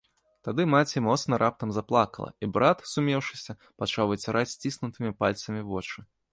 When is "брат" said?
2.57-2.83